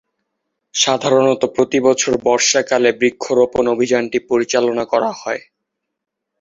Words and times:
সাধারণত 0.75 1.41
প্রতিবছর 1.55 2.13
বর্ষাকালে 2.25 2.89
বৃক্ষরোপণ 2.99 3.65
অভিযানটি 3.67 4.17
পরিচালনা 4.29 4.83
করা 4.91 5.11
হয়। 5.21 5.41